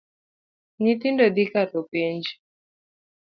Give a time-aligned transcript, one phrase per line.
[0.81, 2.25] Nyathino dhi kalo penj.